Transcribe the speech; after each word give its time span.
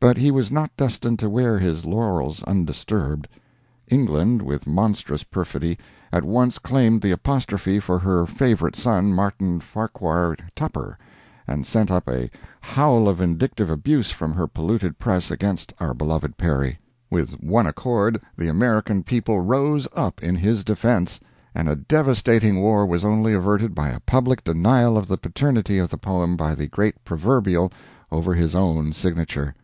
But 0.00 0.16
he 0.16 0.30
was 0.30 0.48
not 0.52 0.70
destined 0.76 1.18
to 1.18 1.28
wear 1.28 1.58
his 1.58 1.84
laurels 1.84 2.44
undisturbed: 2.44 3.26
England, 3.88 4.42
with 4.42 4.64
monstrous 4.64 5.24
perfidy, 5.24 5.76
at 6.12 6.22
once 6.22 6.60
claimed 6.60 7.02
the 7.02 7.10
"Apostrophe" 7.10 7.80
for 7.80 7.98
her 7.98 8.24
favorite 8.24 8.76
son, 8.76 9.12
Martin 9.12 9.58
Farquhar 9.58 10.36
Tupper, 10.54 10.96
and 11.48 11.66
sent 11.66 11.90
up 11.90 12.08
a 12.08 12.30
howl 12.60 13.08
of 13.08 13.16
vindictive 13.18 13.68
abuse 13.70 14.12
from 14.12 14.34
her 14.34 14.46
polluted 14.46 15.00
press 15.00 15.32
against 15.32 15.74
our 15.80 15.94
beloved 15.94 16.36
Perry. 16.36 16.78
With 17.10 17.32
one 17.42 17.66
accord, 17.66 18.20
the 18.36 18.46
American 18.46 19.02
people 19.02 19.40
rose 19.40 19.88
up 19.96 20.22
in 20.22 20.36
his 20.36 20.62
defense, 20.62 21.18
and 21.56 21.68
a 21.68 21.74
devastating 21.74 22.60
war 22.60 22.86
was 22.86 23.04
only 23.04 23.32
averted 23.32 23.74
by 23.74 23.88
a 23.88 23.98
public 24.06 24.44
denial 24.44 24.96
of 24.96 25.08
the 25.08 25.18
paternity 25.18 25.76
of 25.76 25.90
the 25.90 25.98
poem 25.98 26.36
by 26.36 26.54
the 26.54 26.68
great 26.68 27.04
Proverbial 27.04 27.72
over 28.12 28.32
his 28.34 28.54
own 28.54 28.92
signature. 28.92 29.56